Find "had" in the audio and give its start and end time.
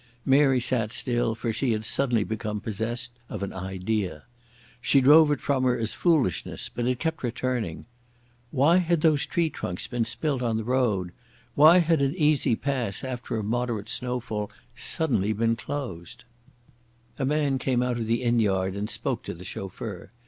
1.73-1.85, 8.77-9.01, 11.77-12.01